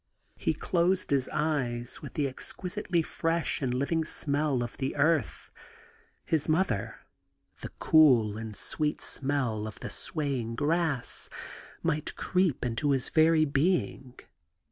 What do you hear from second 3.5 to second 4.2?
and living